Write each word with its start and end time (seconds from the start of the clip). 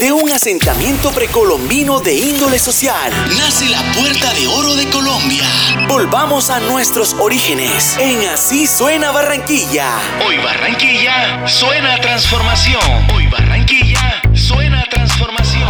De 0.00 0.10
un 0.12 0.30
asentamiento 0.30 1.10
precolombino 1.10 2.00
de 2.00 2.16
índole 2.16 2.58
social, 2.58 3.12
nace 3.36 3.68
la 3.68 3.82
Puerta 3.92 4.32
de 4.32 4.46
Oro 4.46 4.74
de 4.74 4.88
Colombia. 4.88 5.44
Volvamos 5.90 6.48
a 6.48 6.58
nuestros 6.58 7.12
orígenes. 7.20 7.98
En 8.00 8.26
Así 8.30 8.66
suena 8.66 9.10
Barranquilla. 9.10 9.98
Hoy 10.26 10.38
Barranquilla 10.38 11.46
suena 11.46 11.96
a 11.96 12.00
transformación. 12.00 12.80
Hoy 13.14 13.26
Barranquilla 13.26 14.22
suena 14.32 14.80
a 14.80 14.88
transformación. 14.88 15.68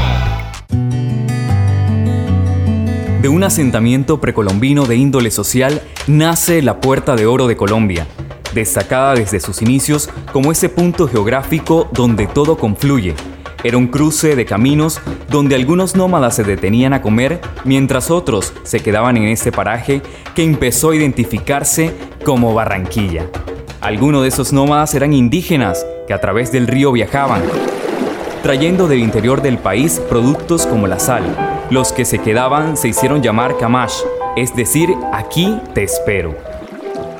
De 3.22 3.28
un 3.28 3.42
asentamiento 3.42 4.20
precolombino 4.20 4.86
de 4.86 4.94
índole 4.94 5.32
social 5.32 5.82
nace 6.06 6.62
la 6.62 6.80
Puerta 6.80 7.16
de 7.16 7.26
Oro 7.26 7.48
de 7.48 7.56
Colombia, 7.56 8.06
destacada 8.54 9.14
desde 9.14 9.40
sus 9.40 9.60
inicios 9.60 10.08
como 10.32 10.52
ese 10.52 10.68
punto 10.68 11.08
geográfico 11.08 11.88
donde 11.92 12.28
todo 12.28 12.56
confluye 12.56 13.16
era 13.62 13.76
un 13.76 13.88
cruce 13.88 14.36
de 14.36 14.44
caminos 14.46 15.00
donde 15.28 15.54
algunos 15.54 15.94
nómadas 15.94 16.36
se 16.36 16.44
detenían 16.44 16.92
a 16.92 17.02
comer 17.02 17.40
mientras 17.64 18.10
otros 18.10 18.52
se 18.62 18.80
quedaban 18.80 19.16
en 19.16 19.24
este 19.24 19.52
paraje 19.52 20.02
que 20.34 20.42
empezó 20.42 20.90
a 20.90 20.96
identificarse 20.96 21.92
como 22.24 22.54
Barranquilla. 22.54 23.26
Algunos 23.80 24.22
de 24.22 24.28
esos 24.28 24.52
nómadas 24.52 24.94
eran 24.94 25.12
indígenas 25.12 25.86
que 26.06 26.14
a 26.14 26.20
través 26.20 26.52
del 26.52 26.66
río 26.66 26.92
viajaban, 26.92 27.42
trayendo 28.42 28.88
del 28.88 29.00
interior 29.00 29.42
del 29.42 29.58
país 29.58 30.00
productos 30.08 30.66
como 30.66 30.86
la 30.86 30.98
sal. 30.98 31.24
Los 31.70 31.92
que 31.92 32.04
se 32.04 32.18
quedaban 32.18 32.76
se 32.76 32.88
hicieron 32.88 33.22
llamar 33.22 33.56
Kamash, 33.58 33.94
es 34.36 34.54
decir, 34.56 34.94
aquí 35.12 35.58
te 35.74 35.82
espero. 35.82 36.36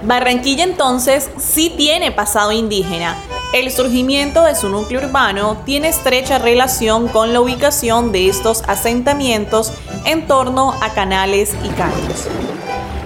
Barranquilla 0.02 0.64
entonces 0.64 1.30
sí 1.38 1.74
tiene 1.76 2.10
pasado 2.12 2.52
indígena 2.52 3.16
el 3.52 3.72
surgimiento 3.72 4.44
de 4.44 4.54
su 4.54 4.68
núcleo 4.68 5.00
urbano 5.00 5.56
tiene 5.64 5.88
estrecha 5.88 6.38
relación 6.38 7.08
con 7.08 7.32
la 7.32 7.40
ubicación 7.40 8.12
de 8.12 8.28
estos 8.28 8.62
asentamientos 8.68 9.72
en 10.04 10.26
torno 10.28 10.72
a 10.80 10.92
canales 10.94 11.56
y 11.64 11.68
caños. 11.70 12.28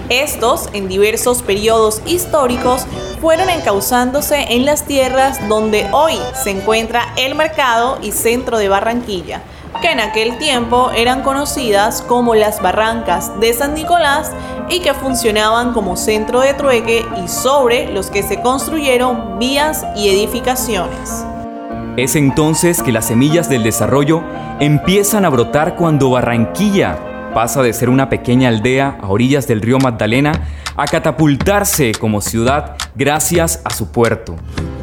Estos, 0.09 0.69
en 0.73 0.87
diversos 0.87 1.41
periodos 1.41 1.99
históricos, 2.05 2.85
fueron 3.21 3.49
encauzándose 3.49 4.53
en 4.53 4.65
las 4.65 4.85
tierras 4.85 5.49
donde 5.49 5.89
hoy 5.91 6.19
se 6.43 6.51
encuentra 6.51 7.11
el 7.17 7.33
mercado 7.33 7.97
y 8.03 8.11
centro 8.11 8.59
de 8.59 8.69
Barranquilla, 8.69 9.41
que 9.81 9.91
en 9.91 9.99
aquel 9.99 10.37
tiempo 10.37 10.91
eran 10.91 11.21
conocidas 11.21 12.01
como 12.01 12.35
las 12.35 12.61
barrancas 12.61 13.39
de 13.39 13.53
San 13.53 13.73
Nicolás 13.73 14.31
y 14.69 14.79
que 14.79 14.93
funcionaban 14.93 15.73
como 15.73 15.95
centro 15.95 16.41
de 16.41 16.53
trueque 16.53 17.05
y 17.23 17.27
sobre 17.27 17.91
los 17.91 18.09
que 18.09 18.23
se 18.23 18.41
construyeron 18.41 19.39
vías 19.39 19.85
y 19.95 20.09
edificaciones. 20.09 21.25
Es 21.97 22.15
entonces 22.15 22.83
que 22.83 22.91
las 22.91 23.05
semillas 23.05 23.49
del 23.49 23.63
desarrollo 23.63 24.21
empiezan 24.59 25.25
a 25.25 25.29
brotar 25.29 25.75
cuando 25.75 26.09
Barranquilla 26.09 26.97
pasa 27.33 27.61
de 27.61 27.73
ser 27.73 27.89
una 27.89 28.09
pequeña 28.09 28.49
aldea 28.49 28.97
a 29.01 29.07
orillas 29.07 29.47
del 29.47 29.61
río 29.61 29.77
Magdalena 29.79 30.33
a 30.77 30.85
catapultarse 30.85 31.93
como 31.93 32.21
ciudad 32.21 32.75
gracias 32.95 33.61
a 33.63 33.73
su 33.73 33.91
puerto. 33.91 34.35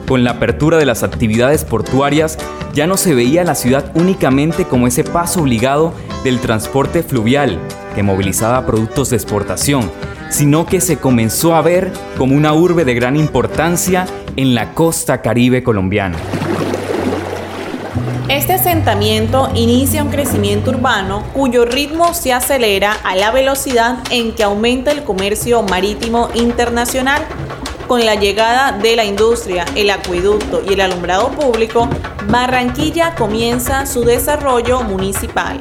Con 0.08 0.24
la 0.24 0.32
apertura 0.32 0.78
de 0.78 0.86
las 0.86 1.02
actividades 1.02 1.64
portuarias, 1.64 2.38
ya 2.74 2.86
no 2.86 2.96
se 2.96 3.14
veía 3.14 3.44
la 3.44 3.54
ciudad 3.54 3.90
únicamente 3.94 4.64
como 4.66 4.86
ese 4.86 5.04
paso 5.04 5.40
obligado 5.40 5.92
del 6.24 6.40
transporte 6.40 7.02
fluvial 7.02 7.58
que 7.94 8.02
movilizaba 8.02 8.66
productos 8.66 9.10
de 9.10 9.16
exportación, 9.16 9.90
sino 10.30 10.66
que 10.66 10.80
se 10.80 10.96
comenzó 10.96 11.54
a 11.54 11.62
ver 11.62 11.92
como 12.16 12.34
una 12.34 12.54
urbe 12.54 12.84
de 12.84 12.94
gran 12.94 13.16
importancia 13.16 14.06
en 14.36 14.54
la 14.54 14.72
costa 14.74 15.20
caribe 15.20 15.62
colombiana. 15.62 16.16
Este 18.32 18.54
asentamiento 18.54 19.50
inicia 19.54 20.02
un 20.02 20.08
crecimiento 20.08 20.70
urbano 20.70 21.22
cuyo 21.34 21.66
ritmo 21.66 22.14
se 22.14 22.32
acelera 22.32 22.94
a 23.04 23.14
la 23.14 23.30
velocidad 23.30 23.98
en 24.10 24.32
que 24.32 24.42
aumenta 24.42 24.90
el 24.90 25.02
comercio 25.02 25.62
marítimo 25.62 26.30
internacional. 26.32 27.20
Con 27.86 28.06
la 28.06 28.14
llegada 28.14 28.72
de 28.72 28.96
la 28.96 29.04
industria, 29.04 29.66
el 29.76 29.90
acueducto 29.90 30.62
y 30.66 30.72
el 30.72 30.80
alumbrado 30.80 31.28
público, 31.32 31.90
Barranquilla 32.30 33.14
comienza 33.16 33.84
su 33.84 34.02
desarrollo 34.02 34.82
municipal. 34.82 35.60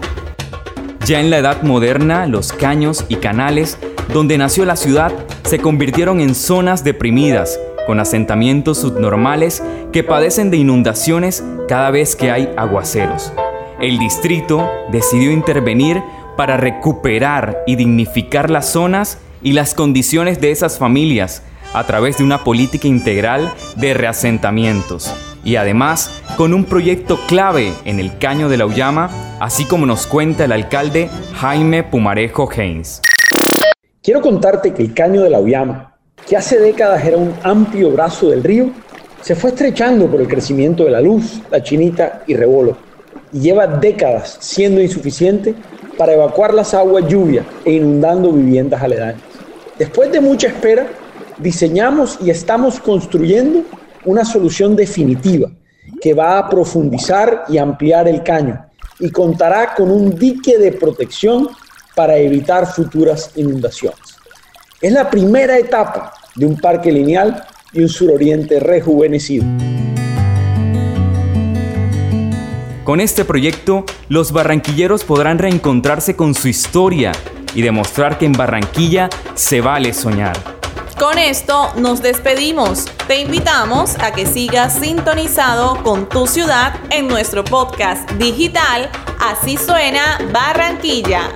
Ya 1.05 1.19
en 1.19 1.29
la 1.29 1.39
edad 1.39 1.63
moderna, 1.63 2.25
los 2.25 2.53
caños 2.53 3.03
y 3.09 3.17
canales 3.17 3.79
donde 4.13 4.37
nació 4.37 4.63
la 4.63 4.77
ciudad 4.77 5.11
se 5.43 5.59
convirtieron 5.59 6.21
en 6.21 6.35
zonas 6.35 6.85
deprimidas, 6.85 7.59
con 7.85 7.99
asentamientos 7.99 8.77
subnormales 8.77 9.61
que 9.91 10.03
padecen 10.03 10.51
de 10.51 10.57
inundaciones 10.57 11.43
cada 11.67 11.91
vez 11.91 12.15
que 12.15 12.31
hay 12.31 12.49
aguaceros. 12.57 13.33
El 13.79 13.97
distrito 13.97 14.69
decidió 14.91 15.31
intervenir 15.31 16.01
para 16.37 16.57
recuperar 16.57 17.63
y 17.67 17.75
dignificar 17.75 18.49
las 18.49 18.69
zonas 18.69 19.17
y 19.41 19.53
las 19.53 19.73
condiciones 19.73 20.39
de 20.39 20.51
esas 20.51 20.77
familias 20.77 21.43
a 21.73 21.85
través 21.85 22.17
de 22.17 22.23
una 22.23 22.43
política 22.43 22.87
integral 22.87 23.51
de 23.75 23.93
reasentamientos 23.93 25.13
y 25.43 25.55
además 25.55 26.11
con 26.37 26.53
un 26.53 26.65
proyecto 26.65 27.19
clave 27.27 27.73
en 27.85 27.99
el 27.99 28.17
Caño 28.17 28.49
de 28.49 28.57
la 28.57 28.65
Ullama, 28.65 29.09
así 29.39 29.65
como 29.65 29.85
nos 29.85 30.07
cuenta 30.07 30.45
el 30.45 30.51
alcalde 30.51 31.09
Jaime 31.35 31.83
Pumarejo 31.83 32.49
Haynes. 32.55 33.01
Quiero 34.03 34.21
contarte 34.21 34.73
que 34.73 34.83
el 34.83 34.93
Caño 34.93 35.21
de 35.21 35.29
la 35.29 35.39
Ullama, 35.39 35.95
que 36.27 36.37
hace 36.37 36.59
décadas 36.59 37.03
era 37.05 37.17
un 37.17 37.33
amplio 37.43 37.91
brazo 37.91 38.29
del 38.29 38.43
río, 38.43 38.71
se 39.21 39.35
fue 39.35 39.51
estrechando 39.51 40.07
por 40.07 40.21
el 40.21 40.27
crecimiento 40.27 40.83
de 40.85 40.91
la 40.91 41.01
luz, 41.01 41.41
la 41.49 41.61
chinita 41.61 42.23
y 42.27 42.35
rebolo, 42.35 42.77
y 43.31 43.39
lleva 43.39 43.67
décadas 43.67 44.37
siendo 44.39 44.81
insuficiente 44.81 45.55
para 45.97 46.13
evacuar 46.13 46.53
las 46.53 46.73
aguas 46.73 47.07
lluvia 47.07 47.45
e 47.63 47.73
inundando 47.73 48.31
viviendas 48.31 48.81
aledañas. 48.81 49.21
Después 49.77 50.11
de 50.11 50.21
mucha 50.21 50.47
espera, 50.47 50.87
diseñamos 51.37 52.17
y 52.21 52.29
estamos 52.29 52.79
construyendo 52.79 53.63
una 54.05 54.25
solución 54.25 54.75
definitiva 54.75 55.49
que 56.01 56.13
va 56.13 56.37
a 56.37 56.49
profundizar 56.49 57.43
y 57.47 57.57
ampliar 57.57 58.07
el 58.07 58.23
caño 58.23 58.65
y 58.99 59.09
contará 59.11 59.73
con 59.75 59.91
un 59.91 60.15
dique 60.17 60.57
de 60.57 60.71
protección 60.71 61.49
para 61.95 62.17
evitar 62.17 62.65
futuras 62.65 63.31
inundaciones. 63.35 63.99
Es 64.79 64.91
la 64.91 65.09
primera 65.09 65.57
etapa 65.57 66.13
de 66.35 66.45
un 66.45 66.57
parque 66.57 66.91
lineal 66.91 67.43
y 67.73 67.81
un 67.81 67.89
suroriente 67.89 68.59
rejuvenecido. 68.59 69.45
Con 72.83 72.99
este 72.99 73.25
proyecto, 73.25 73.85
los 74.09 74.31
barranquilleros 74.31 75.03
podrán 75.03 75.39
reencontrarse 75.39 76.15
con 76.15 76.33
su 76.33 76.47
historia 76.47 77.11
y 77.53 77.61
demostrar 77.61 78.17
que 78.17 78.25
en 78.25 78.33
Barranquilla 78.33 79.09
se 79.35 79.61
vale 79.61 79.93
soñar. 79.93 80.37
Con 80.99 81.17
esto 81.17 81.73
nos 81.77 82.01
despedimos. 82.01 82.85
Te 83.07 83.21
invitamos 83.21 83.95
a 83.99 84.11
que 84.11 84.25
sigas 84.25 84.79
sintonizado 84.79 85.81
con 85.83 86.07
tu 86.07 86.27
ciudad 86.27 86.75
en 86.91 87.07
nuestro 87.07 87.43
podcast 87.43 88.09
digital 88.13 88.89
Así 89.21 89.55
suena 89.55 90.17
Barranquilla. 90.33 91.29